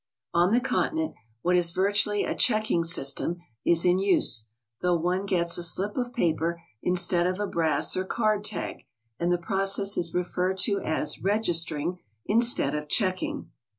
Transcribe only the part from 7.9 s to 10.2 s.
or card tag, and the process is